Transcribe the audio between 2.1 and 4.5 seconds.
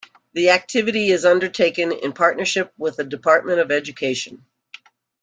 partnership with the Department of Education.